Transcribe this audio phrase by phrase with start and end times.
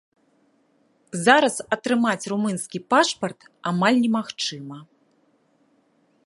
[1.25, 3.41] Зараз атрымаць румынскі пашпарт
[3.73, 4.77] амаль немагчыма.